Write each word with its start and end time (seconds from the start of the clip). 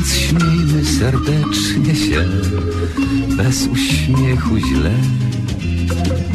Więc 0.00 0.14
śmiejmy 0.14 0.84
serdecznie 0.84 1.94
się. 1.96 2.24
Bez 3.36 3.66
uśmiechu 3.66 4.58
źle. 4.58 4.92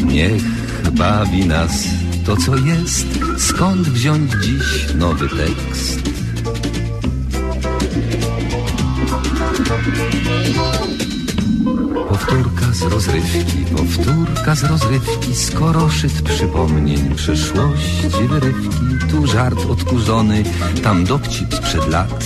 Niech 0.05 0.43
bawi 0.91 1.45
nas 1.45 1.87
to 2.25 2.37
co 2.37 2.57
jest. 2.57 3.07
Skąd 3.37 3.89
wziąć 3.89 4.31
dziś 4.31 4.93
nowy 4.95 5.29
tekst? 5.29 6.01
Powtórka 12.09 12.73
z 12.73 12.81
rozrywki, 12.81 13.65
powtórka 13.77 14.55
z 14.55 14.63
rozrywki, 14.63 15.35
skoro 15.35 15.89
szyt 15.89 16.21
przypomnień 16.21 17.15
przyszłości 17.15 18.27
wyrywki. 18.29 19.09
Tu 19.11 19.27
żart 19.27 19.59
odkurzony, 19.69 20.43
tam 20.83 21.05
dowcip 21.05 21.55
sprzed 21.55 21.87
lat, 21.87 22.25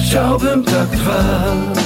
Chciałbym 0.00 0.64
tak 0.64 0.88
trwać 0.88 1.82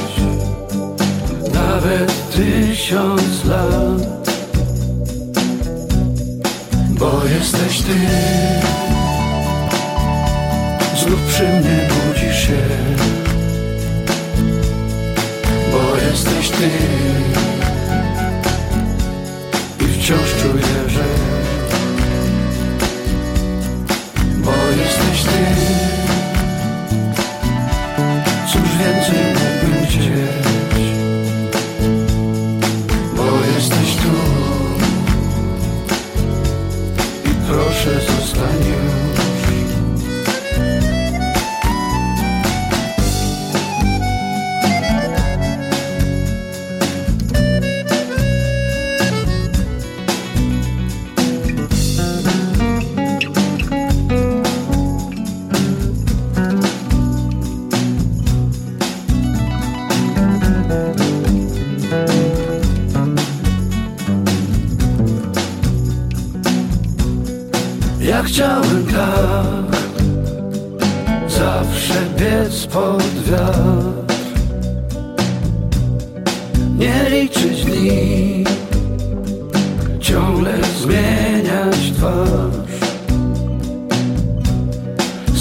nawet 1.54 2.30
tysiąc 2.30 3.44
lat. 3.44 4.30
Bo 6.90 7.12
jesteś 7.38 7.82
ty. 7.82 7.94
Znów 11.02 11.20
przy 11.28 11.42
mnie 11.42 11.88
budzisz 11.88 12.46
się. 12.46 12.62
Bo 15.72 15.96
jesteś 16.06 16.48
ty. 16.50 16.70
I 19.84 20.00
wciąż 20.00 20.34
czuję, 20.42 20.88
że 20.88 21.25
jesteś 25.16 25.32
ty 25.32 25.38
Cóż 28.52 28.68
więcej 28.78 29.18
mógłbym 29.34 29.86
chcieć? 29.86 30.06
Jesteś 33.56 33.96
tu 33.96 34.08
i 37.24 37.34
proszę 37.48 38.00
zostań 38.00 38.25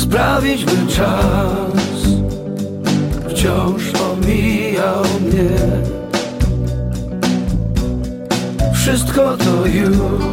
Sprawić 0.06 0.66
by 0.66 0.94
czas. 0.94 2.00
Wciąż 3.30 3.84
omijał 4.12 5.04
mnie. 5.22 5.50
Wszystko 8.74 9.38
to 9.38 9.66
już. 9.66 10.24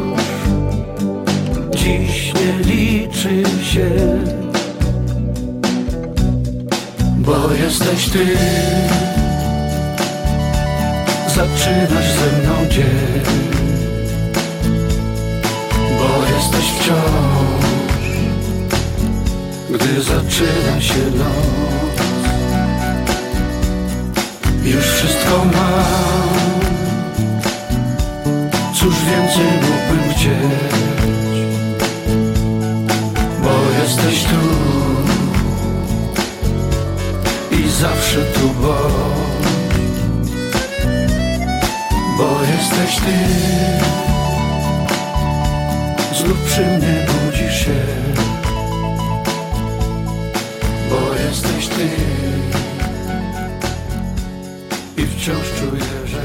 Dziś 1.75 2.33
nie 2.33 2.73
liczy 2.73 3.43
się. 3.63 3.89
Bo 7.17 7.53
jesteś 7.63 8.09
ty. 8.09 8.25
Zaczynasz 11.27 12.11
ze 12.11 12.37
mną 12.37 12.69
dzień. 12.69 13.21
Bo 15.99 16.35
jesteś 16.35 16.65
wciąż 16.79 17.42
Gdy 19.73 20.01
zaczyna 20.01 20.81
się 20.81 21.11
noc 21.17 21.97
Już 24.63 24.85
wszystko 24.85 25.45
mam. 25.45 26.63
Cóż 28.73 28.95
więcej 28.95 29.45
mógłbym 29.45 30.13
chcieć? 30.13 30.73
Bo 33.43 33.81
jesteś 33.81 34.23
tu 34.23 34.41
I 37.55 37.69
zawsze 37.69 38.21
tu 38.21 38.49
bądź. 38.49 40.31
Bo 42.17 42.39
jesteś 42.41 42.95
ty 42.95 43.17
Znów 46.15 46.39
przy 46.39 46.61
mnie 46.61 47.07
budzisz 47.07 47.65
się 47.65 48.03
Bo 50.93 51.13
jesteś 51.13 51.67
ty. 51.67 51.89
I 54.97 55.05
wciąż 55.05 55.53
czuję, 55.59 55.83
że 56.05 56.21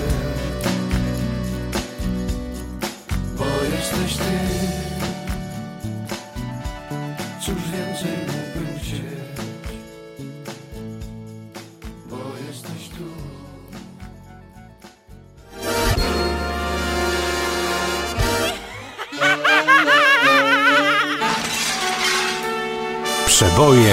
Bo 3.38 3.44
jesteś 3.76 4.16
ty 4.16 4.87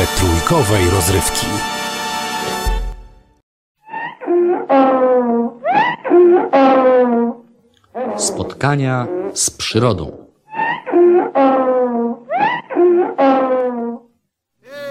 trójkowej 0.07 0.89
rozrywki. 0.89 1.47
Spotkania 8.17 9.07
z 9.33 9.49
przyrodą. 9.49 10.11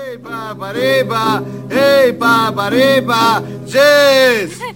Ej, 0.08 0.18
baba 0.18 0.72
ryba, 0.72 1.40
ej, 1.70 2.12
baba 2.12 2.70
ryba, 2.70 3.40
jazz! 3.66 4.73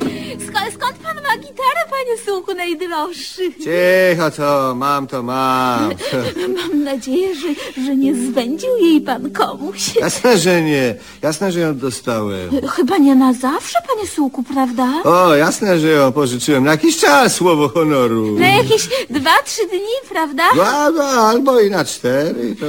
Panie 1.90 2.18
Sułku 2.26 2.54
najdroższy? 2.54 3.52
Cicho, 3.52 4.30
co, 4.30 4.74
mam 4.76 5.06
to 5.06 5.22
mam. 5.22 5.90
Mam 6.56 6.84
nadzieję, 6.84 7.34
że, 7.34 7.82
że 7.84 7.96
nie 7.96 8.14
zwędził 8.14 8.76
jej 8.76 9.00
pan 9.00 9.30
komuś. 9.30 9.96
Jasne, 9.96 10.38
że 10.38 10.62
nie, 10.62 10.94
jasne, 11.22 11.52
że 11.52 11.60
ją 11.60 11.78
dostałem. 11.78 12.50
Chyba 12.68 12.96
nie 12.98 13.14
na 13.14 13.32
zawsze, 13.32 13.78
panie 13.88 14.08
Sułku, 14.08 14.42
prawda? 14.42 14.88
O, 15.04 15.34
jasne, 15.34 15.78
że 15.78 15.88
ją 15.88 16.12
pożyczyłem 16.12 16.64
na 16.64 16.70
jakiś 16.70 16.96
czas, 16.98 17.34
słowo 17.34 17.68
honoru. 17.68 18.38
Na 18.38 18.48
jakieś 18.48 18.88
dwa, 19.10 19.42
trzy 19.44 19.66
dni, 19.66 20.08
prawda? 20.08 20.42
Dwa, 20.54 20.92
dwa, 20.92 21.04
albo 21.04 21.60
i 21.60 21.70
na 21.70 21.84
cztery, 21.84 22.56
to... 22.60 22.66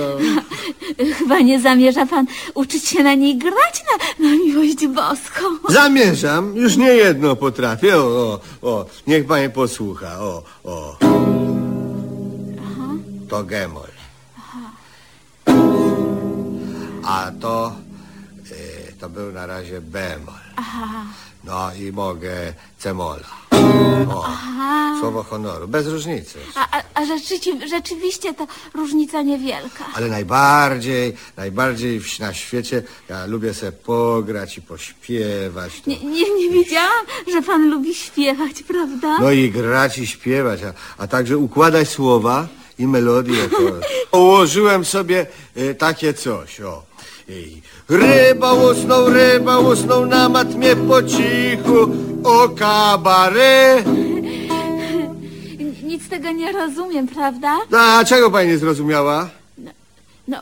Chyba 1.18 1.40
nie 1.40 1.60
zamierza 1.60 2.06
pan 2.06 2.26
uczyć 2.54 2.88
się 2.88 3.04
na 3.04 3.14
niej 3.14 3.38
grać 3.38 3.84
na, 3.90 4.26
na 4.30 4.36
miłość 4.36 4.88
boską. 4.88 5.42
Zamierzam, 5.70 6.56
już 6.56 6.78
nie 6.78 6.88
jedno 6.88 7.36
potrafię, 7.36 7.98
o, 7.98 8.02
o, 8.02 8.40
o, 8.62 8.86
niech 9.08 9.28
pani 9.28 9.50
posłucha, 9.50 10.20
o, 10.20 10.44
o. 10.64 10.98
To 13.30 13.44
gemol. 13.44 13.90
A 17.04 17.32
to, 17.42 17.76
y, 18.52 18.94
to 19.00 19.10
był 19.10 19.32
na 19.32 19.46
razie 19.46 19.82
bemol. 19.82 20.34
No 21.44 21.74
i 21.74 21.92
mogę 21.92 22.54
cemola. 22.78 23.49
O, 23.64 24.26
słowo 25.00 25.24
honoru, 25.24 25.68
bez 25.68 25.88
różnicy. 25.88 26.40
A, 26.56 26.78
a, 26.78 26.84
a 26.94 27.06
rzeczywiście, 27.06 27.68
rzeczywiście 27.70 28.34
to 28.34 28.48
różnica 28.74 29.22
niewielka. 29.22 29.86
Ale 29.96 30.08
najbardziej, 30.08 31.14
najbardziej 31.38 32.00
w- 32.00 32.20
na 32.20 32.34
świecie 32.34 32.84
ja 33.10 33.26
lubię 33.26 33.54
sobie 33.54 33.72
pograć 33.72 34.58
i 34.58 34.62
pośpiewać. 34.62 35.82
To. 35.82 35.90
Nie, 35.90 36.00
nie, 36.00 36.30
nie 36.36 36.50
wiedziałam, 36.50 37.06
że 37.34 37.42
pan 37.42 37.70
lubi 37.70 37.96
śpiewać, 37.96 38.64
prawda? 38.68 39.18
No 39.20 39.32
i 39.32 39.52
grać 39.52 39.98
i 39.98 40.08
śpiewać, 40.08 40.60
a, 40.64 40.74
a 41.04 41.08
także 41.08 41.38
układać 41.38 41.90
słowa 41.90 42.48
i 42.80 42.88
melodię. 42.88 43.50
To... 43.50 43.58
Ułożyłem 44.20 44.86
sobie 44.86 45.28
e, 45.56 45.74
takie 45.76 46.14
coś, 46.14 46.62
o. 46.62 46.84
I 47.30 47.62
ryba 47.90 48.54
usnął, 48.54 49.10
ryba 49.10 49.60
usnął 49.60 50.06
na 50.06 50.30
matmie 50.30 50.76
po 50.76 51.04
cichu, 51.04 51.78
o 52.24 52.50
kabare. 52.50 53.84
Nic 55.84 56.06
z 56.06 56.10
tego 56.10 56.32
nie 56.32 56.52
rozumiem, 56.52 57.08
prawda? 57.08 57.58
A 57.78 58.06
czego 58.06 58.32
pani 58.32 58.48
nie 58.50 58.58
zrozumiała? 58.58 59.30
No, 60.28 60.38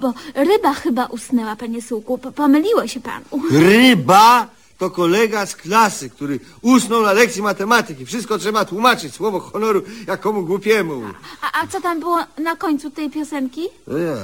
bo 0.00 0.14
ryba 0.34 0.74
chyba 0.74 1.06
usnęła, 1.06 1.56
panie 1.56 1.82
Sułku. 1.82 2.18
Po- 2.18 2.32
Pomyliło 2.32 2.86
się 2.86 3.00
panu. 3.00 3.24
Ryba 3.50 4.46
to 4.78 4.90
kolega 4.90 5.46
z 5.46 5.56
klasy, 5.56 6.10
który 6.10 6.40
usnął 6.62 7.02
na 7.02 7.12
lekcji 7.12 7.42
matematyki. 7.42 8.06
Wszystko 8.06 8.38
trzeba 8.38 8.64
tłumaczyć, 8.64 9.14
słowo 9.14 9.40
honoru, 9.40 9.82
jak 10.06 10.20
komu 10.20 10.42
głupiemu. 10.42 11.02
A, 11.42 11.60
a 11.62 11.66
co 11.66 11.80
tam 11.80 12.00
było 12.00 12.18
na 12.38 12.56
końcu 12.56 12.90
tej 12.90 13.10
piosenki? 13.10 13.68
No 13.86 13.98
ja. 13.98 14.16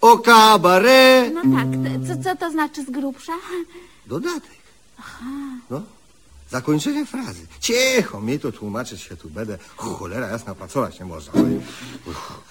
O 0.00 0.18
kabare. 0.18 1.30
No 1.30 1.42
tak, 1.42 1.68
co, 2.06 2.22
co 2.24 2.36
to 2.36 2.50
znaczy 2.50 2.84
z 2.84 2.90
grubsza? 2.90 3.32
Dodatek. 4.06 4.58
No. 5.70 5.82
Zakończenie 6.50 7.06
frazy. 7.06 7.46
Cicho, 7.60 8.20
mi 8.20 8.38
to 8.38 8.52
tłumaczyć 8.52 9.00
się 9.00 9.16
tu 9.16 9.30
będę. 9.30 9.58
Cholera 9.76 10.28
jasna, 10.28 10.54
pracować 10.54 11.00
nie 11.00 11.06
można. 11.06 11.32
Oj. 11.32 11.60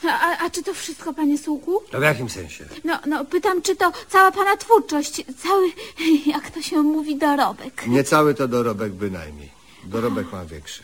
A, 0.03 0.19
a, 0.19 0.45
a 0.45 0.49
czy 0.49 0.63
to 0.63 0.73
wszystko, 0.73 1.13
panie 1.13 1.37
Sułku? 1.37 1.81
To 1.91 1.99
w 1.99 2.03
jakim 2.03 2.29
sensie? 2.29 2.65
No, 2.83 2.99
no, 3.07 3.25
pytam, 3.25 3.61
czy 3.61 3.75
to 3.75 3.91
cała 4.09 4.31
pana 4.31 4.57
twórczość, 4.57 5.21
cały, 5.43 5.67
jak 6.35 6.51
to 6.51 6.61
się 6.61 6.81
mówi, 6.83 7.17
dorobek. 7.17 7.87
Nie 7.87 8.03
cały 8.03 8.33
to 8.33 8.47
dorobek 8.47 8.93
bynajmniej. 8.93 9.51
Dorobek 9.83 10.31
mam 10.31 10.47
większy. 10.47 10.83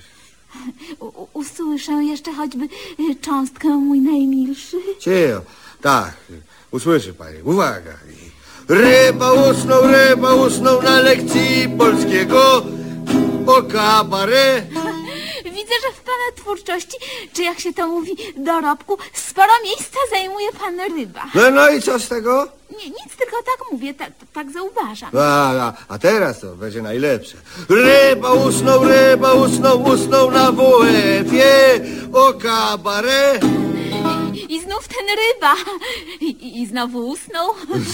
U, 1.00 1.28
usłyszę 1.34 1.92
jeszcze 1.92 2.34
choćby 2.34 2.66
y, 3.00 3.16
cząstkę 3.22 3.68
mój 3.68 4.00
najmilszy. 4.00 4.78
Cicho. 5.00 5.42
Tak, 5.82 6.14
usłyszy 6.72 7.14
pani. 7.14 7.42
Uwaga. 7.44 7.94
Ryba 8.68 9.34
usnął, 9.34 9.82
ryba 9.88 10.34
usnął 10.34 10.82
na 10.82 11.00
lekcji 11.00 11.70
polskiego. 11.78 12.64
O 13.48 13.64
kabare. 13.64 14.64
Widzę, 15.54 15.74
że 15.84 15.94
w 15.94 16.02
pana 16.02 16.28
twórczości, 16.36 16.98
czy 17.34 17.44
jak 17.44 17.60
się 17.60 17.74
to 17.74 17.88
mówi, 17.88 18.12
dorobku, 18.38 18.98
sporo 19.14 19.54
miejsca 19.64 20.00
zajmuje 20.10 20.52
pan 20.52 20.80
ryba. 20.98 21.24
No, 21.36 21.52
no 21.52 21.70
i 21.70 21.82
co 21.82 22.00
z 22.00 22.08
tego? 22.08 22.48
Nie, 22.72 22.90
nic, 22.90 23.16
tylko 23.18 23.38
tak 23.38 23.72
mówię, 23.72 23.94
tak, 23.94 24.12
tak 24.34 24.52
zauważam. 24.52 25.10
A, 25.18 25.52
a, 25.52 25.74
a 25.88 26.00
teraz 26.00 26.40
to 26.40 26.48
będzie 26.56 26.82
najlepsze. 26.82 27.38
Ryba 27.70 28.32
usnął, 28.34 28.84
ryba 28.84 29.34
usnął, 29.34 29.84
usnął 29.84 30.32
na 30.32 30.52
WF-ie. 30.52 31.80
O 32.14 32.34
kabare. 32.34 33.40
I 34.50 34.62
znów 34.62 34.88
ten 34.88 35.08
ryba. 35.08 35.56
I, 36.22 36.62
i 36.62 36.66
znowu 36.68 37.08
usnął. 37.10 37.50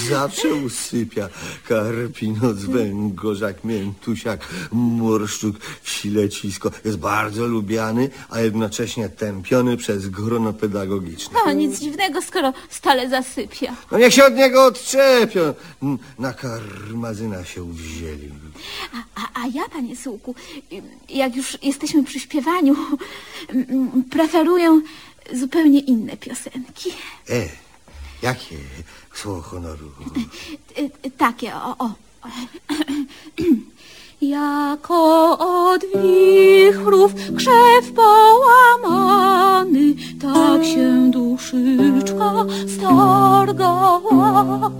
Zawsze 0.09 0.53
usypia 0.53 1.29
karpinoc, 1.67 2.57
węgorzak, 2.57 3.63
miętusiak, 3.63 4.47
morszczuk, 4.71 5.55
silecisko. 5.83 6.71
Jest 6.85 6.97
bardzo 6.97 7.47
lubiany, 7.47 8.09
a 8.29 8.39
jednocześnie 8.41 9.09
tępiony 9.09 9.77
przez 9.77 10.07
grono 10.07 10.53
pedagogiczne. 10.53 11.39
No, 11.45 11.51
nic 11.51 11.79
dziwnego, 11.79 12.21
skoro 12.21 12.53
stale 12.69 13.09
zasypia. 13.09 13.75
No 13.91 13.97
niech 13.97 14.13
się 14.13 14.25
od 14.25 14.35
niego 14.35 14.65
odczepią. 14.65 15.41
N- 15.83 15.97
Na 16.19 16.33
karmazyna 16.33 17.45
się 17.45 17.73
wzięli. 17.73 18.29
A, 18.93 19.21
a, 19.21 19.41
a 19.43 19.47
ja, 19.53 19.63
panie 19.71 19.95
Sułku, 19.95 20.35
jak 21.09 21.35
już 21.35 21.57
jesteśmy 21.63 22.03
przy 22.03 22.19
śpiewaniu, 22.19 22.75
mm, 23.49 24.03
preferuję 24.11 24.81
zupełnie 25.33 25.79
inne 25.79 26.17
piosenki. 26.17 26.89
E, 27.29 27.49
jakie 28.21 28.57
słowo 29.13 29.41
honoru? 29.41 29.91
Y, 30.77 30.91
y, 31.05 31.11
Takie, 31.11 31.55
o, 31.55 31.75
o. 31.79 31.91
Jako 34.21 35.37
od 35.39 35.81
wichrów 35.85 37.13
krzew 37.37 37.91
połamany, 37.95 39.93
tak 40.21 40.65
się 40.65 41.11
duszyczka 41.11 42.45
stargała. 42.77 44.71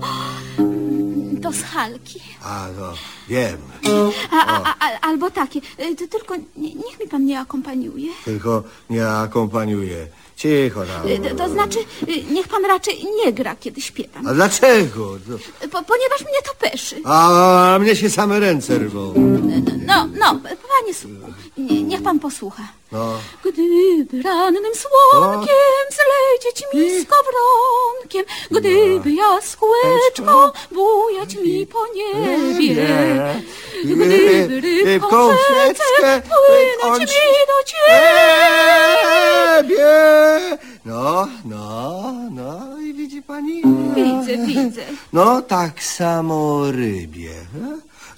To 1.42 1.52
z 1.52 1.62
Halki. 1.62 2.20
A, 2.44 2.66
no, 2.80 2.92
wiem. 3.28 3.58
A, 4.30 4.46
a, 4.46 4.74
a, 4.78 5.00
albo 5.00 5.30
takie, 5.30 5.60
to 5.98 6.06
tylko 6.18 6.36
nie, 6.36 6.74
niech 6.74 7.00
mi 7.00 7.08
pan 7.10 7.24
nie 7.24 7.40
akompaniuje. 7.40 8.12
Tylko 8.24 8.62
nie 8.90 9.08
akompaniuje. 9.08 10.06
Cicho 10.40 10.80
tam. 10.86 11.08
Y, 11.08 11.18
To, 11.18 11.34
to 11.34 11.48
znaczy, 11.48 11.78
y, 12.08 12.22
niech 12.32 12.48
pan 12.48 12.64
raczej 12.64 13.04
nie 13.24 13.32
gra, 13.32 13.56
kiedy 13.60 13.80
śpiewam. 13.80 14.26
A 14.28 14.34
dlaczego? 14.34 15.16
No, 15.28 15.36
Po, 15.72 15.82
ponieważ 15.82 16.20
mnie 16.20 16.42
to 16.44 16.52
peszy. 16.58 16.96
A 17.04 17.78
mnie 17.80 17.96
się 17.96 18.10
same 18.10 18.40
ręce 18.40 18.78
rwą. 18.78 19.14
No, 19.86 20.08
no, 20.20 20.40
panie 20.42 20.92
nie- 21.58 21.82
niech 21.82 22.02
pan 22.02 22.18
posłucha. 22.20 22.62
No. 22.92 23.12
Gdyby 23.42 24.22
rannym 24.22 24.62
słonkiem 24.74 25.56
zlecieć 25.98 26.64
mi 26.74 27.04
skowronkiem, 27.04 28.24
gdyby 28.50 29.10
jaskółeczko 29.12 30.52
bujać 30.72 31.34
mi 31.36 31.66
po 31.66 31.78
niebie, 31.94 32.86
gdyby 33.84 34.60
rybką 34.60 35.28
w 35.28 35.38
rzece 35.54 36.22
płynąć 36.22 37.00
mi 37.00 37.06
do 37.50 37.64
ciebie. 37.64 38.00
No, 40.84 41.28
no, 41.44 42.12
no 42.30 42.78
i 42.80 42.94
widzi 42.94 43.22
pani? 43.22 43.62
Widzę, 43.94 44.46
widzę. 44.46 44.82
No, 45.12 45.42
tak 45.42 45.82
samo 45.82 46.56
o 46.56 46.72
rybie. 46.72 47.34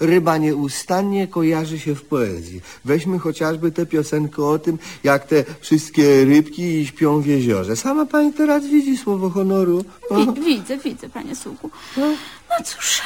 Ryba 0.03 0.37
nieustannie 0.39 1.29
kojarzy 1.29 1.79
się 1.79 1.95
w 1.95 2.03
poezji. 2.05 2.61
Weźmy 2.85 3.19
chociażby 3.19 3.73
tę 3.73 3.87
piosenkę 3.87 4.45
o 4.45 4.59
tym, 4.59 4.79
jak 5.05 5.27
te 5.27 5.45
wszystkie 5.61 6.25
rybki 6.25 6.87
śpią 6.87 7.21
w 7.21 7.27
jeziorze. 7.27 7.77
Sama 7.77 8.07
pani 8.07 8.33
teraz 8.33 8.67
widzi 8.67 8.97
słowo 8.97 9.31
honoru. 9.31 9.85
Wi- 10.11 10.43
widzę, 10.45 10.79
widzę, 10.79 11.09
panie 11.09 11.37
Suku. 11.37 11.71
No 11.97 12.65
cóż, 12.65 13.03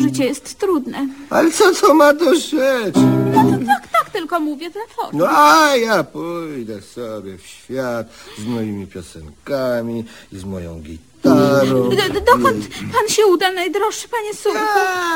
życie 0.00 0.24
jest 0.24 0.58
trudne. 0.58 1.08
Ale 1.30 1.50
co 1.50 1.74
to 1.74 1.94
ma 1.94 2.12
do 2.14 2.34
rzeczy? 2.34 3.00
No 3.32 3.42
to 3.58 3.66
tak, 3.66 3.88
tak 3.92 4.10
tylko 4.10 4.40
mówię 4.40 4.70
dla 4.70 4.82
formy. 4.96 5.18
No 5.18 5.26
a 5.28 5.76
ja 5.76 6.04
pójdę 6.04 6.80
sobie 6.82 7.38
w 7.38 7.46
świat 7.46 8.06
z 8.38 8.44
moimi 8.44 8.86
piosenkami 8.86 10.04
i 10.32 10.38
z 10.38 10.44
moją 10.44 10.80
gitarą. 10.80 11.09
D- 11.22 12.08
d- 12.12 12.20
dokąd 12.20 12.68
pan 12.68 13.08
się 13.08 13.26
uda, 13.26 13.52
najdroższy 13.52 14.08
panie 14.08 14.34
Suku? 14.34 14.58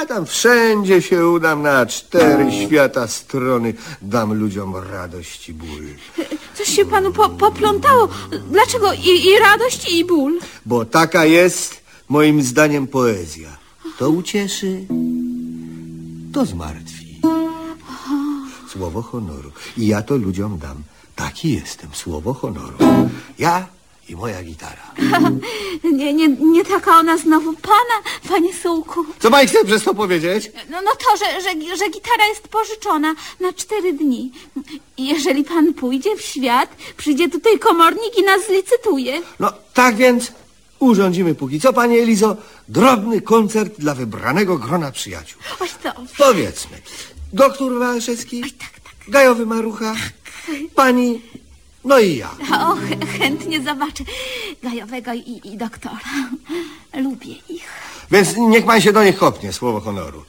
A 0.00 0.06
tam 0.06 0.26
wszędzie 0.26 1.02
się 1.02 1.28
udam 1.28 1.62
na 1.62 1.86
cztery 1.86 2.46
świata 2.66 3.08
strony. 3.08 3.74
Dam 4.02 4.34
ludziom 4.34 4.76
radość 4.76 5.48
i 5.48 5.54
ból. 5.54 5.84
Coś 6.54 6.68
się 6.68 6.84
panu 6.84 7.12
po, 7.12 7.28
poplątało. 7.28 8.08
Dlaczego 8.50 8.92
i, 8.92 9.26
i 9.26 9.38
radość, 9.38 9.92
i 9.92 10.04
ból? 10.04 10.38
Bo 10.66 10.84
taka 10.84 11.24
jest 11.24 11.80
moim 12.08 12.42
zdaniem 12.42 12.86
poezja. 12.86 13.56
To 13.98 14.10
ucieszy, 14.10 14.84
to 16.34 16.44
zmartwi. 16.46 17.20
Słowo 18.72 19.02
honoru. 19.02 19.52
I 19.76 19.86
ja 19.86 20.02
to 20.02 20.16
ludziom 20.16 20.58
dam. 20.58 20.82
Taki 21.16 21.52
jestem, 21.52 21.90
słowo 21.92 22.34
honoru. 22.34 22.76
Ja 23.38 23.66
i 24.08 24.16
moja 24.16 24.42
gitara. 24.42 24.94
Nie, 25.92 26.12
nie, 26.14 26.28
nie 26.28 26.64
taka 26.64 26.98
ona 26.98 27.18
znowu 27.18 27.52
pana, 27.52 28.28
panie 28.28 28.54
Sułku. 28.54 29.04
Co 29.18 29.30
pani 29.30 29.48
chce 29.48 29.64
przez 29.64 29.84
to 29.84 29.94
powiedzieć? 29.94 30.50
No, 30.70 30.82
no 30.82 30.90
to, 30.90 31.16
że, 31.16 31.40
że, 31.40 31.76
że 31.76 31.90
gitara 31.90 32.26
jest 32.28 32.48
pożyczona 32.48 33.14
na 33.40 33.52
cztery 33.52 33.92
dni. 33.92 34.32
I 34.96 35.08
Jeżeli 35.08 35.44
pan 35.44 35.74
pójdzie 35.74 36.16
w 36.16 36.20
świat, 36.20 36.76
przyjdzie 36.96 37.28
tutaj 37.28 37.58
komornik 37.58 38.18
i 38.18 38.22
nas 38.22 38.46
zlicytuje. 38.46 39.22
No 39.40 39.52
tak 39.74 39.96
więc 39.96 40.32
urządzimy 40.78 41.34
póki 41.34 41.60
co, 41.60 41.72
pani 41.72 41.98
Elizo, 41.98 42.36
drobny 42.68 43.20
koncert 43.20 43.78
dla 43.78 43.94
wybranego 43.94 44.58
grona 44.58 44.92
przyjaciół. 44.92 45.40
Oj. 45.60 45.68
Powiedzmy, 46.18 46.76
doktor 47.32 47.78
Wałaszewski, 47.78 48.42
Oj, 48.44 48.50
tak, 48.50 48.70
tak. 48.70 48.92
Gajowy 49.08 49.46
Marucha, 49.46 49.94
pani, 50.74 51.22
no 51.84 51.98
i 51.98 52.16
ja. 52.16 52.30
O, 52.60 52.74
ch- 52.76 53.18
chętnie 53.18 53.62
zobaczę 53.62 54.04
Gajowego 54.62 55.12
i, 55.14 55.40
i 55.44 55.56
doktora. 55.56 55.98
Lubię 56.94 57.34
ich. 57.48 57.68
Więc 58.10 58.36
niech 58.36 58.64
pan 58.66 58.80
się 58.80 58.92
do 58.92 59.04
nich 59.04 59.16
kopnie, 59.16 59.52
słowo 59.52 59.80
honoru. 59.80 60.22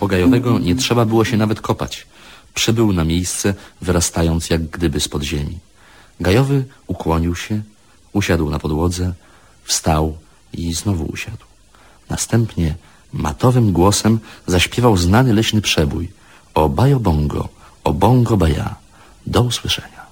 Po 0.00 0.06
Gajowego 0.06 0.58
nie 0.58 0.74
trzeba 0.74 1.04
było 1.04 1.24
się 1.24 1.36
nawet 1.36 1.60
kopać. 1.60 2.06
Przybył 2.54 2.92
na 2.92 3.04
miejsce, 3.04 3.54
wyrastając 3.80 4.50
jak 4.50 4.62
gdyby 4.62 5.00
spod 5.00 5.22
ziemi. 5.22 5.58
Gajowy 6.20 6.64
ukłonił 6.86 7.34
się, 7.34 7.62
usiadł 8.12 8.50
na 8.50 8.58
podłodze, 8.58 9.12
wstał 9.64 10.16
i 10.52 10.72
znowu 10.74 11.04
usiadł. 11.04 11.44
Następnie 12.10 12.74
matowym 13.12 13.72
głosem 13.72 14.18
zaśpiewał 14.46 14.96
znany 14.96 15.32
leśny 15.32 15.60
przebój 15.60 16.08
o 16.54 16.68
bajo 16.68 17.00
bongo, 17.00 17.48
o 17.84 17.92
bongo 17.92 18.36
baja. 18.36 18.74
Do 19.26 19.42
usłyszenia. 19.42 20.03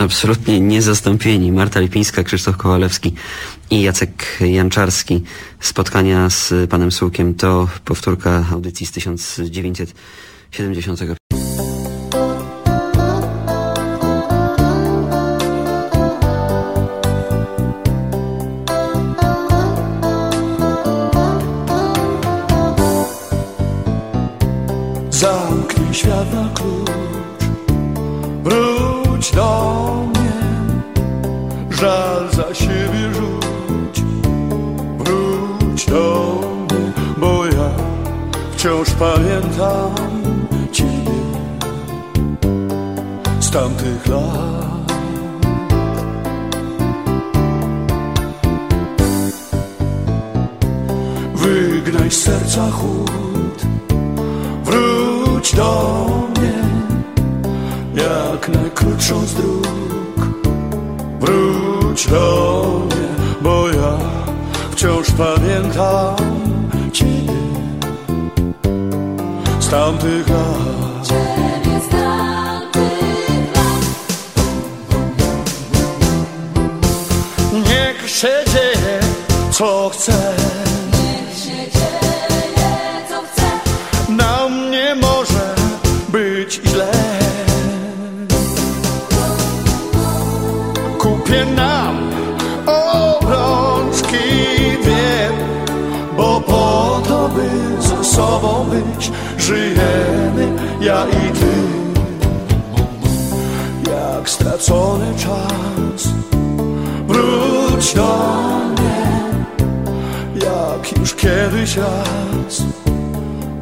Absolutnie 0.00 0.60
niezastąpieni. 0.60 1.52
Marta 1.52 1.80
Lipińska, 1.80 2.22
Krzysztof 2.22 2.56
Kowalewski 2.56 3.14
i 3.70 3.82
Jacek 3.82 4.38
Janczarski. 4.40 5.22
Spotkania 5.60 6.30
z 6.30 6.70
panem 6.70 6.92
Sułkiem 6.92 7.34
to 7.34 7.68
powtórka 7.84 8.46
audycji 8.52 8.86
z 8.86 8.92
1970. 8.92 11.23
wciąż 38.64 38.90
pamiętam 38.90 39.94
Ciebie 40.72 41.20
Z 43.40 43.50
tamtych 43.50 44.06
lat. 44.06 44.92
Wygnaj 51.34 52.10
z 52.10 52.22
serca 52.22 52.70
chłód 52.70 53.62
Wróć 54.64 55.54
do 55.54 56.06
mnie 56.36 56.52
Jak 58.02 58.48
najkrótszą 58.48 59.26
z 59.26 59.34
dróg. 59.34 59.66
Wróć 61.20 62.06
do 62.06 62.80
mnie 62.84 63.08
Bo 63.42 63.68
ja 63.68 63.98
wciąż 64.70 65.06
pamiętam 65.10 66.16
Ciebie 66.92 67.43
Z 69.64 69.68
tamtych 69.68 70.28
lat. 70.28 71.08
Niech 77.52 78.10
się 78.10 78.28
dzieje 78.52 79.00
co 79.50 79.90
chce. 79.92 80.12
Nam 84.08 84.70
nie 84.70 84.94
może 84.94 85.54
być 86.08 86.60
źle. 86.66 86.92
Kupię 90.98 91.44
nam 91.44 92.10
obrączki 92.66 94.16
dwie 94.82 95.30
Bo 96.16 96.40
po 96.40 97.00
to 97.08 97.28
by 97.28 97.82
ze 97.82 98.04
sobą 98.04 98.66
być 98.70 99.12
Żyjemy 99.46 100.52
ja 100.80 101.06
i 101.06 101.32
ty. 101.32 101.54
Jak 103.90 104.30
stracony 104.30 105.14
czas 105.18 106.08
Wróć 107.06 107.94
do 107.94 108.40
mnie. 108.68 109.20
Jak 110.34 110.98
już 110.98 111.14
kiedyś 111.14 111.76
raz 111.76 112.62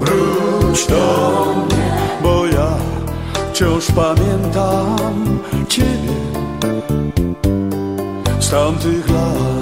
Wróć 0.01 0.87
do 0.87 1.45
mnie, 1.67 1.93
bo 2.23 2.47
ja 2.47 2.77
wciąż 3.53 3.85
pamiętam 3.87 5.39
Ciebie 5.69 6.17
z 8.41 8.51
tamtych 8.51 9.11
lat. 9.11 9.62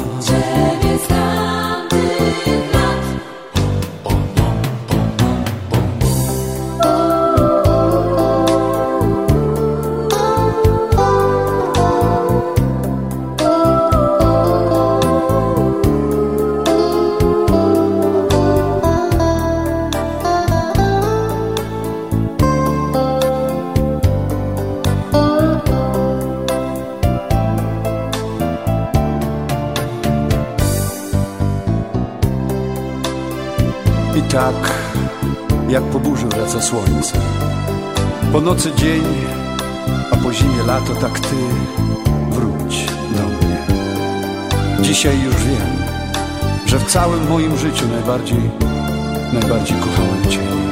Słońce. 36.63 37.19
Po 38.33 38.41
nocy 38.41 38.73
dzień, 38.77 39.03
a 40.13 40.17
po 40.17 40.33
zimie 40.33 40.63
lato, 40.67 40.95
tak 40.95 41.21
ty 41.21 41.37
wróć 42.31 42.87
do 43.17 43.23
mnie. 43.23 43.67
Dzisiaj 44.81 45.21
już 45.23 45.35
wiem, 45.37 45.77
że 46.67 46.79
w 46.79 46.85
całym 46.85 47.29
moim 47.29 47.57
życiu 47.59 47.89
najbardziej, 47.89 48.51
najbardziej 49.33 49.77
kochałem 49.77 50.31
cię 50.31 50.70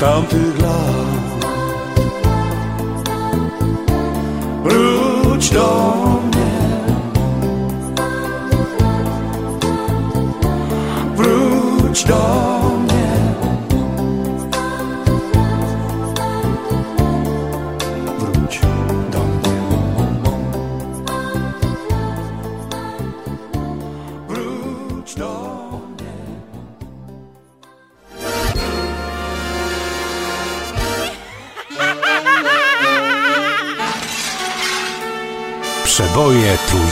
tamtych 0.00 0.62
lat. 0.62 1.44
Wróć 4.64 5.50
do 5.50 6.20
mnie, 6.24 6.50
wróć 11.16 12.04
do 12.04 12.14
mnie. 12.14 12.49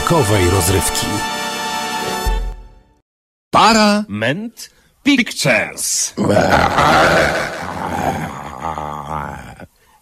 Trójkowej 0.09 0.49
rozrywki. 0.49 1.05
Parament 3.51 4.69
Pictures. 5.03 6.13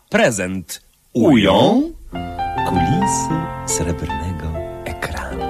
Prezent 0.09 0.81
ują 1.13 1.81
kulisy 2.67 3.29
srebrnego 3.65 4.47
ekranu. 4.85 5.45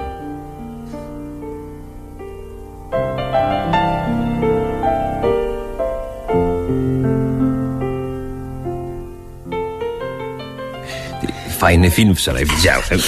Fajny 11.58 11.90
film 11.90 12.14
wczoraj 12.14 12.44
widziałem. 12.44 13.00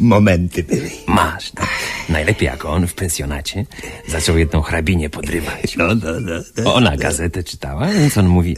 Momenty 0.00 0.62
były. 0.62 0.90
Masz, 1.06 1.50
tak. 1.50 1.68
Najlepiej 2.08 2.46
jak 2.46 2.64
on 2.64 2.86
w 2.86 2.94
pensjonacie 2.94 3.66
zaczął 4.08 4.38
jedną 4.38 4.62
hrabinię 4.62 5.10
podrywać. 5.10 5.76
No, 5.76 5.86
no, 5.86 6.20
no. 6.20 6.32
no. 6.56 6.74
Ona 6.74 6.96
gazetę 6.96 7.42
czytała, 7.44 7.86
więc 7.86 8.18
on 8.18 8.28
mówi 8.28 8.56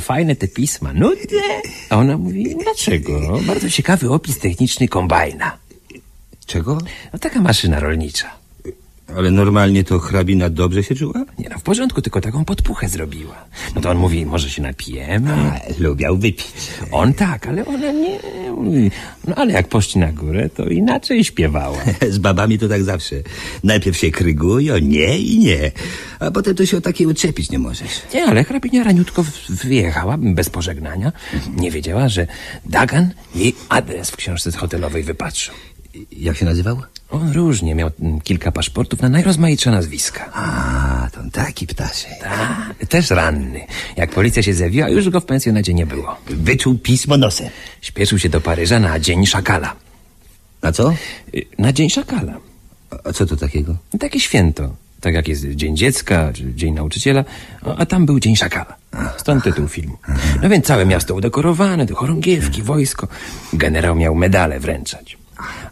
fajne 0.00 0.36
te 0.36 0.48
pisma, 0.48 0.92
nudne. 0.92 1.42
A 1.90 1.96
ona 1.96 2.18
mówi, 2.18 2.56
dlaczego? 2.62 3.38
Bardzo 3.46 3.70
ciekawy 3.70 4.12
opis 4.12 4.38
techniczny 4.38 4.88
kombajna. 4.88 5.58
Czego? 6.46 6.78
No 7.12 7.18
taka 7.18 7.40
maszyna 7.40 7.80
rolnicza. 7.80 8.43
Ale 9.16 9.30
normalnie 9.30 9.84
to 9.84 9.98
hrabina 9.98 10.50
dobrze 10.50 10.82
się 10.82 10.94
czuła? 10.94 11.24
Nie 11.38 11.48
no, 11.48 11.58
w 11.58 11.62
porządku, 11.62 12.02
tylko 12.02 12.20
taką 12.20 12.44
podpuchę 12.44 12.88
zrobiła. 12.88 13.44
No 13.74 13.80
to 13.80 13.90
on 13.90 13.98
mówi, 13.98 14.26
może 14.26 14.50
się 14.50 14.62
napijemy? 14.62 15.32
A, 15.32 15.60
lubiał 15.78 16.18
wypić. 16.18 16.46
On 16.92 17.14
tak, 17.14 17.46
ale 17.46 17.66
ona 17.66 17.92
nie. 17.92 18.20
No 19.26 19.34
ale 19.34 19.52
jak 19.52 19.68
poszli 19.68 20.00
na 20.00 20.12
górę, 20.12 20.48
to 20.48 20.64
inaczej 20.64 21.24
śpiewała. 21.24 21.78
Z 22.10 22.18
babami 22.18 22.58
to 22.58 22.68
tak 22.68 22.84
zawsze. 22.84 23.16
Najpierw 23.64 23.96
się 23.96 24.10
krygują, 24.10 24.78
nie 24.78 25.18
i 25.18 25.38
nie. 25.38 25.72
A 26.20 26.30
potem 26.30 26.54
to 26.54 26.66
się 26.66 26.76
o 26.76 26.80
takiej 26.80 27.06
uczepić 27.06 27.50
nie 27.50 27.58
możesz. 27.58 28.02
Nie, 28.14 28.24
ale 28.24 28.44
hrabinia 28.44 28.84
raniutko 28.84 29.24
wyjechała 29.48 30.16
bez 30.18 30.50
pożegnania. 30.50 31.12
Nie 31.56 31.70
wiedziała, 31.70 32.08
że 32.08 32.26
Dagan 32.66 33.10
jej 33.34 33.54
adres 33.68 34.10
w 34.10 34.16
książce 34.16 34.52
hotelowej 34.52 35.02
wypatrzył. 35.02 35.54
Jak 36.12 36.36
się 36.36 36.44
nazywał? 36.44 36.82
On 37.10 37.32
różnie 37.32 37.74
miał 37.74 37.90
mm, 38.00 38.20
kilka 38.20 38.52
paszportów 38.52 39.02
na 39.02 39.08
najrozmaitsze 39.08 39.70
nazwiska. 39.70 40.30
A, 40.34 41.08
to 41.12 41.20
taki 41.32 41.66
ptaszek. 41.66 42.12
A, 42.28 42.86
też 42.86 43.10
ranny. 43.10 43.60
Jak 43.96 44.10
policja 44.10 44.42
się 44.42 44.54
zjawiła, 44.54 44.88
już 44.88 45.10
go 45.10 45.20
w 45.20 45.24
pensjonacie 45.24 45.74
nie 45.74 45.86
było. 45.86 46.16
Wyczuł 46.26 46.78
pismo 46.78 47.16
nosem. 47.16 47.48
Śpieszył 47.80 48.18
się 48.18 48.28
do 48.28 48.40
Paryża 48.40 48.80
na 48.80 48.98
Dzień 49.00 49.26
Szakala. 49.26 49.76
Na 50.62 50.72
co? 50.72 50.94
Y, 51.34 51.44
Na 51.58 51.72
Dzień 51.72 51.90
Szakala. 51.90 52.34
A 53.04 53.12
co 53.12 53.26
to 53.26 53.36
takiego? 53.36 53.76
Takie 54.00 54.20
święto. 54.20 54.74
Tak 55.00 55.14
jak 55.14 55.28
jest 55.28 55.44
Dzień 55.50 55.76
Dziecka, 55.76 56.32
czy 56.32 56.54
Dzień 56.54 56.74
Nauczyciela, 56.74 57.24
a 57.78 57.86
tam 57.86 58.06
był 58.06 58.20
Dzień 58.20 58.36
Szakala. 58.36 58.76
Stąd 59.16 59.44
tytuł 59.44 59.68
filmu. 59.68 59.98
No 60.42 60.48
więc 60.48 60.66
całe 60.66 60.86
miasto 60.86 61.14
udekorowane, 61.14 61.86
do 61.86 61.94
chorągiewki, 61.94 62.62
wojsko. 62.62 63.08
Generał 63.52 63.94
miał 63.96 64.14
medale 64.14 64.60
wręczać. 64.60 65.16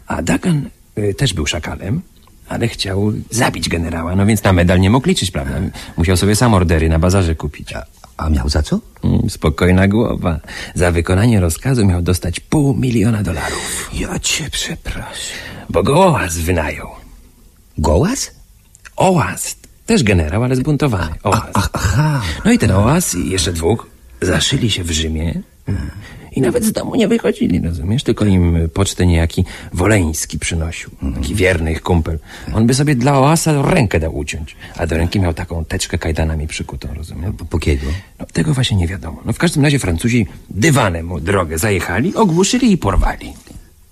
A 0.07 0.21
Dagan 0.21 0.69
y, 0.97 1.13
też 1.13 1.33
był 1.33 1.45
szakalem, 1.45 2.01
ale 2.49 2.67
chciał 2.67 3.13
zabić 3.31 3.69
generała, 3.69 4.15
no 4.15 4.25
więc 4.25 4.43
na 4.43 4.53
medal 4.53 4.79
nie 4.79 4.89
mógł 4.89 5.07
liczyć, 5.07 5.31
prawda? 5.31 5.55
Musiał 5.97 6.17
sobie 6.17 6.35
sam 6.35 6.53
ordery 6.53 6.89
na 6.89 6.99
bazarze 6.99 7.35
kupić. 7.35 7.73
A, 7.73 7.85
a 8.17 8.29
miał 8.29 8.49
za 8.49 8.63
co? 8.63 8.79
Mm, 9.03 9.29
Spokojna 9.29 9.87
głowa. 9.87 10.39
Za 10.75 10.91
wykonanie 10.91 11.39
rozkazu 11.39 11.85
miał 11.85 12.01
dostać 12.01 12.39
pół 12.39 12.73
miliona 12.75 13.23
dolarów. 13.23 13.89
Ja 13.93 14.19
cię 14.19 14.49
przepraszam. 14.51 15.37
Bo 15.69 15.83
go 15.83 16.03
ołaz 16.05 16.37
wynajął. 16.37 16.87
Gołas? 17.77 18.31
Ołaz. 18.95 19.55
Też 19.85 20.03
generał, 20.03 20.43
ale 20.43 20.55
zbuntowany. 20.55 21.15
Ołaz. 21.23 21.43
Aha. 21.53 22.21
No 22.45 22.51
i 22.51 22.59
ten 22.59 22.71
ołaz 22.71 23.15
i 23.15 23.29
jeszcze 23.29 23.53
dwóch 23.53 23.87
zaszyli 24.21 24.71
się 24.71 24.83
w 24.83 24.91
Rzymie 24.91 25.41
i 26.35 26.41
nawet 26.41 26.63
z 26.63 26.71
domu 26.71 26.95
nie 26.95 27.07
wychodzili, 27.07 27.61
rozumiesz? 27.61 28.03
Tylko 28.03 28.25
im 28.25 28.69
pocztę 28.73 29.05
niejaki 29.05 29.45
Woleński 29.73 30.39
przynosił. 30.39 30.89
Taki 31.15 31.35
wierny 31.35 31.71
ich 31.71 31.81
kumpel. 31.81 32.19
On 32.53 32.67
by 32.67 32.73
sobie 32.73 32.95
dla 32.95 33.17
ołasa 33.17 33.61
rękę 33.61 33.99
dał 33.99 34.17
uciąć, 34.17 34.55
a 34.77 34.87
do 34.87 34.97
ręki 34.97 35.19
miał 35.19 35.33
taką 35.33 35.65
teczkę 35.65 35.97
kajdanami 35.97 36.47
przykutą, 36.47 36.87
rozumiesz? 36.93 37.31
Po, 37.37 37.45
po 37.45 37.59
kiedy? 37.59 37.85
No, 38.19 38.25
tego 38.25 38.53
właśnie 38.53 38.77
nie 38.77 38.87
wiadomo. 38.87 39.21
No 39.25 39.33
w 39.33 39.37
każdym 39.37 39.63
razie 39.63 39.79
Francuzi 39.79 40.27
dywanem 40.49 41.05
mu 41.05 41.19
drogę 41.19 41.57
zajechali, 41.57 42.15
ogłuszyli 42.15 42.71
i 42.71 42.77
porwali. 42.77 43.33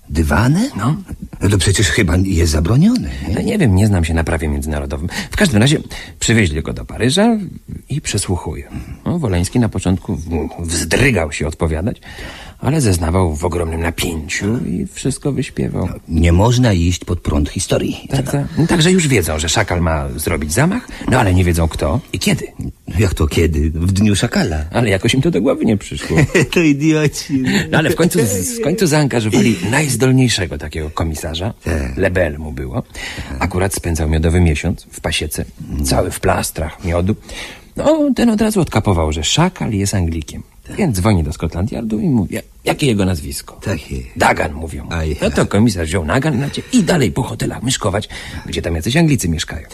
Dywane? 0.08 0.70
No. 0.76 0.96
No 1.42 1.48
to 1.48 1.58
przecież 1.58 1.88
chyba 1.88 2.16
jest 2.16 2.52
zabronione. 2.52 3.10
Nie? 3.28 3.34
No 3.34 3.40
nie 3.40 3.58
wiem, 3.58 3.74
nie 3.74 3.86
znam 3.86 4.04
się 4.04 4.14
na 4.14 4.24
prawie 4.24 4.48
międzynarodowym. 4.48 5.08
W 5.30 5.36
każdym 5.36 5.60
razie 5.60 5.78
przywieźli 6.18 6.62
go 6.62 6.72
do 6.72 6.84
Paryża 6.84 7.38
i 7.88 8.00
przesłuchują. 8.00 8.66
No, 9.04 9.18
Woleński 9.18 9.60
na 9.60 9.68
początku 9.68 10.18
wzdrygał 10.58 11.32
się 11.32 11.46
odpowiadać, 11.46 12.00
ale 12.62 12.80
zeznawał 12.80 13.34
w 13.34 13.44
ogromnym 13.44 13.80
napięciu 13.80 14.58
i 14.66 14.86
wszystko 14.92 15.32
wyśpiewał. 15.32 15.88
Nie 16.08 16.32
można 16.32 16.72
iść 16.72 17.04
pod 17.04 17.20
prąd 17.20 17.48
historii. 17.48 18.08
Tak, 18.10 18.30
tak. 18.30 18.46
No, 18.58 18.66
Także 18.66 18.92
już 18.92 19.08
wiedzą, 19.08 19.38
że 19.38 19.48
szakal 19.48 19.80
ma 19.80 20.08
zrobić 20.16 20.52
zamach, 20.52 20.88
no 21.10 21.20
ale 21.20 21.34
nie 21.34 21.44
wiedzą 21.44 21.68
kto 21.68 22.00
i 22.12 22.18
kiedy. 22.18 22.46
Jak 22.98 23.14
to 23.14 23.26
kiedy? 23.26 23.70
W 23.70 23.92
dniu 23.92 24.16
szakala. 24.16 24.64
Ale 24.70 24.90
jakoś 24.90 25.14
im 25.14 25.22
to 25.22 25.30
do 25.30 25.42
głowy 25.42 25.64
nie 25.64 25.76
przyszło. 25.76 26.16
to 26.52 26.60
idioci. 26.60 27.42
No 27.70 27.78
ale 27.78 27.90
w 27.90 27.94
końcu, 27.94 28.18
w 28.60 28.64
końcu 28.64 28.86
zaangażowali 28.86 29.56
najzdolniejszego 29.70 30.58
takiego 30.58 30.90
komisarza. 30.90 31.54
Tak. 31.64 31.96
Lebel 31.96 32.38
mu 32.38 32.52
było. 32.52 32.82
Akurat 33.38 33.74
spędzał 33.74 34.08
miodowy 34.08 34.40
miesiąc 34.40 34.86
w 34.90 35.00
pasiece, 35.00 35.44
cały 35.84 36.10
w 36.10 36.20
plastrach 36.20 36.84
miodu. 36.84 37.16
No, 37.76 38.10
ten 38.16 38.30
od 38.30 38.40
razu 38.40 38.60
odkapował, 38.60 39.12
że 39.12 39.24
szakal 39.24 39.72
jest 39.72 39.94
Anglikiem. 39.94 40.42
Więc 40.78 40.96
dzwoni 40.96 41.22
do 41.24 41.32
Scotland 41.32 41.72
Yardu 41.72 41.98
i 42.00 42.08
mówi, 42.08 42.38
jakie 42.64 42.86
jego 42.86 43.04
nazwisko? 43.04 43.60
Takie. 43.62 43.96
Dagan, 44.16 44.52
mówią. 44.52 44.88
Aj, 44.90 45.16
No 45.22 45.30
to 45.30 45.46
komisarz 45.46 45.88
wziął 45.88 46.04
nagan 46.04 46.40
na 46.40 46.50
cie 46.50 46.62
i 46.72 46.82
dalej 46.84 47.12
po 47.12 47.22
hotelach 47.22 47.62
myszkować, 47.62 48.08
gdzie 48.46 48.62
tam 48.62 48.74
jacyś 48.74 48.96
Anglicy 48.96 49.28
mieszkają. 49.28 49.66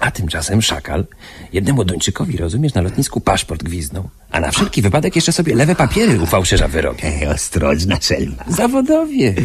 A 0.00 0.10
tymczasem 0.10 0.62
szakal 0.62 1.06
jednemu 1.52 1.84
Duńczykowi, 1.84 2.36
rozumiesz, 2.36 2.74
na 2.74 2.80
lotnisku 2.80 3.20
paszport 3.20 3.62
gwiznął, 3.62 4.08
a 4.30 4.40
na 4.40 4.50
wszelki 4.50 4.82
wypadek 4.82 5.16
jeszcze 5.16 5.32
sobie 5.32 5.54
lewe 5.54 5.74
papiery 5.74 6.20
u 6.20 6.26
fałszerza 6.26 6.68
wyrobił. 6.68 7.00
Ej, 7.06 7.26
ostrożna 7.26 8.00
szelma. 8.00 8.44
Zawodowiec. 8.48 9.36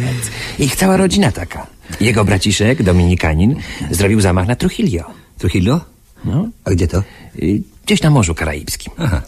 Ich 0.58 0.76
cała 0.76 0.96
rodzina 0.96 1.32
taka. 1.32 1.66
Jego 2.00 2.24
braciszek, 2.24 2.82
Dominikanin, 2.82 3.56
zrobił 3.90 4.20
zamach 4.20 4.46
na 4.46 4.56
Trujillo. 4.56 5.04
Trujillo? 5.38 5.80
No, 6.24 6.48
A 6.64 6.70
gdzie 6.70 6.88
to? 6.88 7.02
y, 7.42 7.62
gdzieś 7.86 8.02
na 8.02 8.10
Morzu 8.10 8.34
Karaibskim. 8.34 8.92
Aha. 8.98 9.22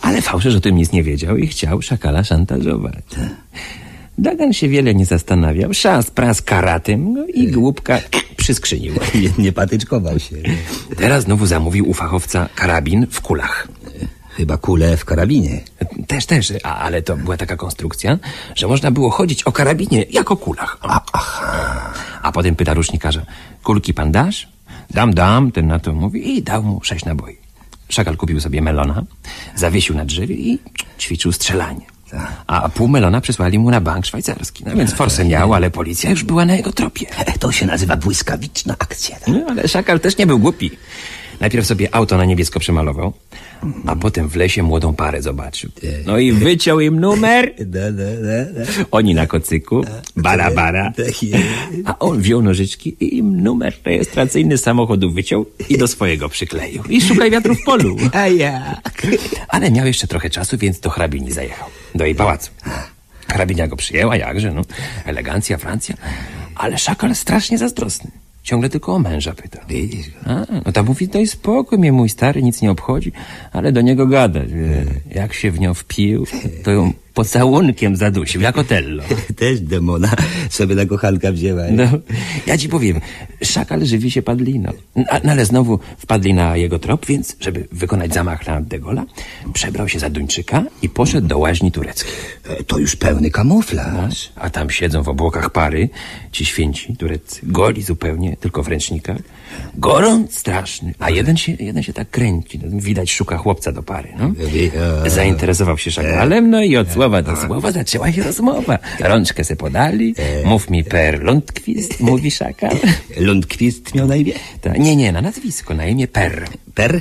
Ale 0.00 0.22
fałszerz 0.22 0.56
o 0.56 0.60
tym 0.60 0.76
nic 0.76 0.92
nie 0.92 1.02
wiedział 1.02 1.36
i 1.36 1.46
chciał 1.46 1.82
szakala 1.82 2.24
szantażować. 2.24 3.04
Dagan 4.18 4.52
się 4.52 4.68
wiele 4.68 4.94
nie 4.94 5.06
zastanawiał. 5.06 5.74
Szas 5.74 6.10
pras 6.10 6.42
karatem 6.42 7.14
no 7.14 7.26
i 7.26 7.52
głupka 7.52 8.00
przyskrzynił. 8.36 8.94
Nie, 9.22 9.30
nie 9.38 9.52
patyczkował 9.52 10.18
się. 10.18 10.36
Teraz 10.96 11.24
znowu 11.24 11.46
zamówił 11.46 11.90
u 11.90 11.94
fachowca 11.94 12.48
karabin 12.54 13.06
w 13.10 13.20
kulach. 13.20 13.68
Chyba 14.30 14.56
kule 14.56 14.96
w 14.96 15.04
karabinie. 15.04 15.60
Też, 16.06 16.26
też, 16.26 16.52
a, 16.62 16.78
ale 16.78 17.02
to 17.02 17.16
była 17.16 17.36
taka 17.36 17.56
konstrukcja, 17.56 18.18
że 18.54 18.66
można 18.66 18.90
było 18.90 19.10
chodzić 19.10 19.42
o 19.42 19.52
karabinie 19.52 20.04
jak 20.10 20.30
o 20.30 20.36
kulach. 20.36 20.78
A, 20.80 21.00
a 22.22 22.32
potem 22.32 22.56
pyta 22.56 22.74
rusznikarza, 22.74 23.26
kulki 23.62 23.94
pan 23.94 24.12
dasz? 24.12 24.48
Dam, 24.90 25.14
dam, 25.14 25.52
ten 25.52 25.66
na 25.66 25.78
to 25.78 25.92
mówi 25.92 26.36
i 26.36 26.42
dał 26.42 26.62
mu 26.62 26.80
sześć 26.84 27.04
naboi. 27.04 27.45
Szakal 27.88 28.16
kupił 28.16 28.40
sobie 28.40 28.62
melona, 28.62 29.04
zawiesił 29.54 29.96
na 29.96 30.04
drzewie 30.04 30.34
i 30.34 30.58
ćwiczył 30.98 31.32
strzelanie. 31.32 31.86
A 32.46 32.68
pół 32.68 32.88
melona 32.88 33.20
przysłali 33.20 33.58
mu 33.58 33.70
na 33.70 33.80
bank 33.80 34.06
szwajcarski. 34.06 34.64
No 34.66 34.76
więc 34.76 34.94
forsę 34.94 35.24
miał, 35.24 35.54
ale 35.54 35.70
policja 35.70 36.10
już 36.10 36.24
była 36.24 36.44
na 36.44 36.54
jego 36.54 36.72
tropie. 36.72 37.06
To 37.38 37.52
się 37.52 37.66
nazywa 37.66 37.96
błyskawiczna 37.96 38.74
akcja. 38.78 39.16
No, 39.26 39.46
ale 39.48 39.68
szakal 39.68 40.00
też 40.00 40.18
nie 40.18 40.26
był 40.26 40.38
głupi. 40.38 40.70
Najpierw 41.40 41.66
sobie 41.66 41.94
auto 41.94 42.16
na 42.16 42.24
niebiesko 42.24 42.60
przemalował, 42.60 43.12
a 43.86 43.96
potem 43.96 44.28
w 44.28 44.36
lesie 44.36 44.62
młodą 44.62 44.94
parę 44.94 45.22
zobaczył. 45.22 45.70
No 46.06 46.18
i 46.18 46.32
wyciął 46.32 46.80
im 46.80 47.00
numer. 47.00 47.54
Oni 48.90 49.14
na 49.14 49.26
kocyku, 49.26 49.84
bara, 50.16 50.50
bara. 50.50 50.92
A 51.84 51.98
on 51.98 52.20
wziął 52.20 52.42
nożyczki 52.42 52.96
i 53.00 53.16
im 53.16 53.42
numer 53.42 53.74
rejestracyjny 53.84 54.58
samochodu 54.58 55.10
wyciął 55.10 55.46
i 55.68 55.78
do 55.78 55.88
swojego 55.88 56.28
przykleił. 56.28 56.82
I 56.88 57.00
szukaj 57.00 57.30
wiatru 57.30 57.54
w 57.54 57.62
polu. 57.64 57.96
A 58.12 58.26
jak? 58.26 59.06
Ale 59.48 59.70
miał 59.70 59.86
jeszcze 59.86 60.06
trochę 60.06 60.30
czasu, 60.30 60.58
więc 60.58 60.80
do 60.80 60.90
hrabini 60.90 61.32
zajechał. 61.32 61.68
Do 61.94 62.04
jej 62.04 62.14
pałacu. 62.14 62.50
Hrabinia 63.28 63.68
go 63.68 63.76
przyjęła, 63.76 64.16
jakże, 64.16 64.52
no. 64.52 64.62
Elegancja, 65.04 65.58
Francja. 65.58 65.94
Ale 66.54 66.78
szakal 66.78 67.14
strasznie 67.14 67.58
zazdrosny. 67.58 68.10
Ciągle 68.46 68.68
tylko 68.70 68.94
o 68.94 68.98
męża 68.98 69.34
pyta. 69.34 69.60
Widzisz 69.68 70.10
go. 70.10 70.16
A, 70.24 70.46
no 70.66 70.72
ta 70.72 70.82
mówi, 70.82 71.08
daj 71.08 71.26
spokój, 71.26 71.78
mnie 71.78 71.92
mój 71.92 72.08
stary 72.08 72.42
nic 72.42 72.62
nie 72.62 72.70
obchodzi, 72.70 73.12
ale 73.52 73.72
do 73.72 73.80
niego 73.80 74.06
gadać. 74.06 74.52
wie. 74.52 74.84
Jak 75.14 75.32
się 75.32 75.50
w 75.50 75.60
nią 75.60 75.74
wpił, 75.74 76.26
to 76.64 76.70
ją 76.70 76.92
pocałunkiem 77.16 77.96
zadusił, 77.96 78.40
jak 78.40 78.58
Otello. 78.58 79.02
Też 79.40 79.60
demona 79.60 80.10
sobie 80.50 80.74
na 80.74 80.86
kochanka 80.86 81.32
wzięła. 81.32 81.62
No, 81.70 81.84
ja 82.46 82.58
ci 82.58 82.68
powiem, 82.68 83.00
szakal 83.42 83.86
żywi 83.86 84.10
się 84.10 84.22
padliną. 84.22 84.72
No, 84.96 85.04
ale 85.30 85.44
znowu 85.44 85.78
wpadli 85.98 86.34
na 86.34 86.56
jego 86.56 86.78
trop, 86.78 87.06
więc, 87.06 87.36
żeby 87.40 87.68
wykonać 87.72 88.14
zamach 88.14 88.46
na 88.46 88.60
De 88.60 88.80
Gaulle'a, 88.80 89.04
przebrał 89.52 89.88
się 89.88 89.98
za 89.98 90.10
Duńczyka 90.10 90.64
i 90.82 90.88
poszedł 90.88 91.28
do 91.28 91.38
łaźni 91.38 91.72
tureckiej. 91.72 92.12
To 92.66 92.78
już 92.78 92.96
pełny 92.96 93.30
kamuflaż. 93.30 94.32
A 94.36 94.50
tam 94.50 94.70
siedzą 94.70 95.02
w 95.02 95.08
obłokach 95.08 95.50
pary, 95.50 95.88
ci 96.32 96.44
święci 96.44 96.96
tureccy, 96.96 97.40
goli 97.42 97.82
zupełnie, 97.82 98.36
tylko 98.36 98.62
w 98.62 98.68
ręcznikach. 98.68 99.18
Gorąc 99.74 100.34
straszny, 100.38 100.94
a 100.98 101.10
jeden 101.10 101.36
się, 101.36 101.52
jeden 101.52 101.82
się 101.82 101.92
tak 101.92 102.10
kręci, 102.10 102.60
no, 102.64 102.80
widać 102.80 103.12
szuka 103.12 103.36
chłopca 103.36 103.72
do 103.72 103.82
pary, 103.82 104.12
no. 104.18 104.32
Zainteresował 105.06 105.78
się 105.78 105.90
szakalem, 105.90 106.50
no 106.50 106.62
i 106.62 106.76
od 106.76 106.92
słowa 106.92 107.22
do 107.22 107.36
słowa 107.36 107.72
zaczęła 107.72 108.12
się 108.12 108.22
rozmowa. 108.22 108.78
Rączkę 109.00 109.44
se 109.44 109.56
podali, 109.56 110.14
mów 110.44 110.70
mi 110.70 110.84
per 110.84 111.22
Lundquist, 111.22 112.00
mówi 112.00 112.30
szakal. 112.30 112.76
Lundquist 113.16 113.94
miał 113.94 114.06
na 114.06 114.16
imię? 114.16 114.32
Ta, 114.60 114.76
nie, 114.76 114.96
nie, 114.96 115.12
na 115.12 115.22
nazwisko, 115.22 115.74
na 115.74 115.86
imię 115.86 116.08
Per. 116.08 116.48
Per? 116.74 117.00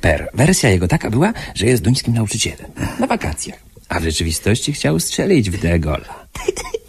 Per. 0.00 0.30
Wersja 0.34 0.70
jego 0.70 0.88
taka 0.88 1.10
była, 1.10 1.32
że 1.54 1.66
jest 1.66 1.82
duńskim 1.82 2.14
nauczycielem. 2.14 2.66
Na 3.00 3.06
wakacjach. 3.06 3.58
A 3.88 4.00
w 4.00 4.04
rzeczywistości 4.04 4.72
chciał 4.72 5.00
strzelić 5.00 5.50
w 5.50 5.60
De 5.60 5.80
Gaulle'a. 5.80 6.14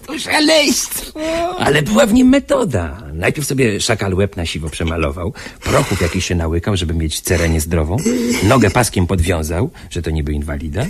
To 0.08 0.20
szaleństwo. 0.20 1.20
Ale 1.60 1.82
była 1.82 2.06
w 2.06 2.14
nim 2.14 2.30
metoda. 2.30 3.02
Najpierw 3.14 3.48
sobie 3.48 3.82
szakal 3.82 4.14
łeb 4.14 4.36
na 4.38 4.46
siwo 4.46 4.70
przemalował, 4.70 5.34
prochów 5.64 6.02
jakiś 6.02 6.26
się 6.26 6.36
nałykał, 6.36 6.78
żeby 6.78 6.94
mieć 6.94 7.22
cerę 7.22 7.50
niezdrową, 7.50 7.98
nogę 8.44 8.70
paskiem 8.70 9.08
podwiązał, 9.08 9.70
że 9.90 10.02
to 10.02 10.10
niby 10.12 10.34
inwalida 10.34 10.86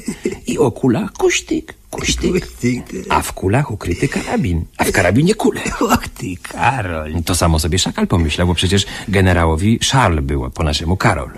i 0.48 0.58
o 0.58 0.72
kulach 0.72 1.12
kuśtyk, 1.14 1.74
kuśtyk. 1.90 2.48
A 3.10 3.22
w 3.22 3.34
kulach 3.34 3.72
ukryty 3.72 4.08
karabin, 4.08 4.66
a 4.78 4.84
w 4.84 4.92
karabinie 4.92 5.36
kule. 5.36 5.62
Och 5.80 6.08
ty, 6.08 6.36
Karol. 6.44 7.24
To 7.26 7.36
samo 7.36 7.60
sobie 7.60 7.80
szakal 7.80 8.08
pomyślał, 8.08 8.48
bo 8.48 8.54
przecież 8.56 8.86
generałowi 9.08 9.80
Charles 9.92 10.26
było, 10.26 10.50
po 10.50 10.64
naszemu 10.64 10.98
Karol. 10.98 11.30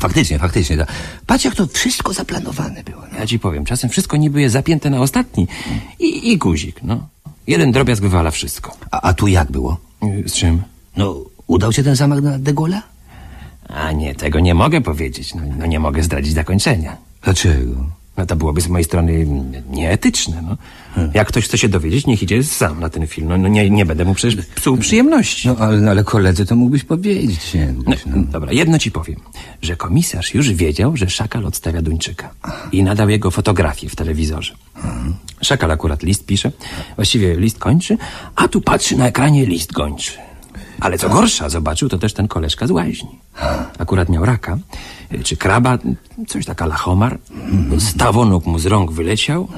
Faktycznie, 0.00 0.38
faktycznie. 0.38 0.76
To, 0.76 0.84
patrz 1.26 1.44
jak 1.44 1.54
to 1.54 1.66
wszystko 1.66 2.12
zaplanowane 2.12 2.84
było. 2.84 3.02
Ja 3.18 3.26
ci 3.26 3.38
powiem, 3.38 3.64
czasem 3.64 3.90
wszystko 3.90 4.16
niby 4.16 4.40
jest 4.40 4.52
zapięte 4.52 4.90
na 4.90 5.00
ostatni 5.00 5.48
i, 5.98 6.32
i 6.32 6.38
guzik, 6.38 6.80
no. 6.82 7.08
Jeden 7.46 7.72
drobiazg 7.72 8.02
wywala 8.02 8.30
wszystko. 8.30 8.76
A, 8.90 9.00
a 9.00 9.14
tu 9.14 9.28
jak 9.28 9.50
było? 9.52 9.80
Z 10.26 10.32
czym? 10.32 10.62
No, 10.96 11.16
udał 11.46 11.72
się 11.72 11.82
ten 11.82 11.96
zamach 11.96 12.22
na 12.22 12.38
De 12.38 12.54
Gaulle'a? 12.54 12.80
A 13.68 13.92
nie, 13.92 14.14
tego 14.14 14.40
nie 14.40 14.54
mogę 14.54 14.80
powiedzieć. 14.80 15.34
No, 15.34 15.42
no 15.58 15.66
nie 15.66 15.80
mogę 15.80 16.02
zdradzić 16.02 16.32
zakończenia. 16.32 16.96
Dlaczego? 17.22 17.99
No 18.16 18.26
to 18.26 18.36
byłoby 18.36 18.60
z 18.60 18.68
mojej 18.68 18.84
strony 18.84 19.26
nieetyczne, 19.70 20.42
no. 20.42 20.56
Jak 21.14 21.28
ktoś 21.28 21.44
chce 21.44 21.58
się 21.58 21.68
dowiedzieć, 21.68 22.06
niech 22.06 22.22
idzie 22.22 22.44
sam 22.44 22.80
na 22.80 22.88
ten 22.88 23.06
film. 23.06 23.28
No, 23.28 23.38
no 23.38 23.48
nie, 23.48 23.70
nie 23.70 23.86
będę 23.86 24.04
mu 24.04 24.14
przecież 24.14 24.46
psuł 24.46 24.76
przyjemności. 24.76 25.48
No, 25.48 25.56
ale, 25.58 25.80
no, 25.80 25.90
ale 25.90 26.04
koledze 26.04 26.46
to 26.46 26.56
mógłbyś 26.56 26.84
powiedzieć. 26.84 27.56
No, 27.86 27.94
no. 28.06 28.22
Dobra, 28.22 28.52
jedno 28.52 28.78
ci 28.78 28.90
powiem, 28.90 29.20
że 29.62 29.76
komisarz 29.76 30.34
już 30.34 30.52
wiedział, 30.52 30.96
że 30.96 31.10
Szakal 31.10 31.46
odstawia 31.46 31.82
Duńczyka 31.82 32.30
i 32.72 32.82
nadał 32.82 33.08
jego 33.08 33.30
fotografię 33.30 33.88
w 33.88 33.96
telewizorze. 33.96 34.54
Szakal 35.42 35.70
akurat 35.70 36.02
list 36.02 36.26
pisze, 36.26 36.52
właściwie 36.96 37.36
list 37.36 37.58
kończy, 37.58 37.96
a 38.36 38.48
tu 38.48 38.60
patrzy 38.60 38.96
na 38.96 39.06
ekranie 39.06 39.46
list 39.46 39.72
gończy. 39.72 40.12
Ale 40.80 40.98
co 40.98 41.08
gorsza, 41.08 41.48
zobaczył 41.48 41.88
to 41.88 41.98
też 41.98 42.14
ten 42.14 42.28
koleżka 42.28 42.66
z 42.66 42.70
łaźni. 42.70 43.18
Akurat 43.78 44.08
miał 44.08 44.24
raka, 44.24 44.58
czy 45.24 45.36
kraba, 45.36 45.78
coś 46.28 46.44
taka 46.44 46.66
lachomar. 46.66 47.18
Stawonok 47.78 48.46
mu 48.46 48.58
z 48.58 48.66
rąk 48.66 48.92
wyleciał 48.92 49.48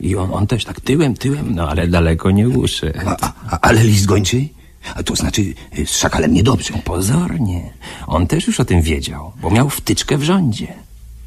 i 0.00 0.16
on, 0.16 0.34
on 0.34 0.46
też 0.46 0.64
tak 0.64 0.80
tyłem, 0.80 1.14
tyłem, 1.14 1.54
no 1.54 1.68
ale 1.68 1.88
daleko 1.88 2.30
nie 2.30 2.48
uszy. 2.48 2.92
A, 3.06 3.16
a, 3.50 3.60
ale 3.60 3.84
list 3.84 4.06
gończy? 4.06 4.48
A 4.94 5.02
to 5.02 5.16
znaczy 5.16 5.42
y, 5.78 5.86
z 5.86 5.96
szakalem 5.96 6.32
niedobrze. 6.32 6.74
Pozornie. 6.84 7.70
On 8.06 8.26
też 8.26 8.46
już 8.46 8.60
o 8.60 8.64
tym 8.64 8.82
wiedział, 8.82 9.32
bo 9.42 9.50
miał 9.50 9.70
wtyczkę 9.70 10.18
w 10.18 10.22
rządzie. 10.22 10.74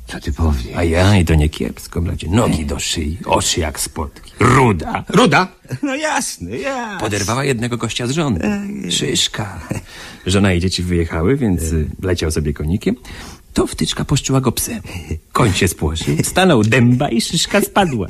Co 0.08 0.20
ty 0.20 0.34
powiesz? 0.34 0.76
A 0.76 0.84
ja 0.84 1.18
i 1.18 1.26
to 1.26 1.36
nie 1.36 1.50
kiepsko, 1.50 2.02
bracie. 2.02 2.30
Nogi 2.30 2.66
do 2.66 2.80
szyi, 2.80 3.18
oczy 3.26 3.60
jak 3.60 3.80
spotki. 3.80 4.32
Ruda. 4.40 5.04
Ruda? 5.10 5.48
No 5.84 5.96
jasne, 5.96 6.58
ja. 6.58 6.98
Poderwała 7.00 7.44
jednego 7.44 7.78
gościa 7.78 8.08
z 8.08 8.12
żony. 8.12 8.40
Szyszka. 8.92 9.60
Żona 10.26 10.54
i 10.54 10.60
dzieci 10.60 10.84
wyjechały, 10.84 11.38
więc 11.38 11.62
y, 11.62 11.88
leciał 12.02 12.32
sobie 12.32 12.54
konikiem. 12.54 12.96
To 13.56 13.68
wtyczka 13.68 14.06
poszczyła 14.06 14.42
go 14.42 14.52
psem. 14.52 14.82
Koń 15.32 15.54
się 15.54 15.68
spłoszył, 15.68 16.16
stanął 16.24 16.64
dęba 16.64 17.10
i 17.10 17.22
szyszka 17.22 17.62
spadła. 17.62 18.08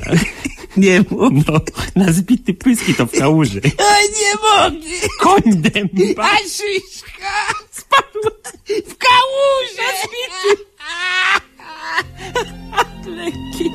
Nie 0.76 1.04
mów. 1.10 1.32
No, 1.48 1.60
na 1.96 2.12
zbity 2.12 2.54
pyski 2.54 2.94
to 2.94 3.06
w 3.06 3.12
kałuży. 3.12 3.60
Oj, 3.64 4.08
nie 4.20 4.34
mogę. 4.34 4.88
Koń 5.20 5.42
dęba. 5.46 6.30
A 6.30 6.36
szyszka 6.38 7.54
spadła 7.70 8.30
w 8.66 8.96
kałuże. 8.98 9.92
Leki. 13.16 13.70